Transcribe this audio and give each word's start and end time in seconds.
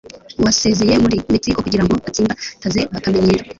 wasezeye 0.43 0.95
muri 1.03 1.15
mexico 1.33 1.59
kugira 1.65 1.83
ngo 1.85 1.93
atsimbataze 2.09 2.79
akamenyero 2.97 3.43